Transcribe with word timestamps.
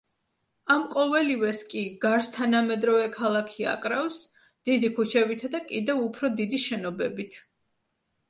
ამ 0.75 0.85
ყოველივეს 0.93 1.59
კი 1.73 1.81
გარს 2.05 2.29
თანამედროვე 2.37 3.03
ქალაქი 3.17 3.67
აკრავს, 3.73 4.23
დიდი 4.69 4.91
ქუჩებითა 4.95 5.53
და 5.57 5.61
კიდევ 5.67 6.01
უფრო 6.07 6.31
დიდი 6.41 6.61
შენობებით. 6.67 7.37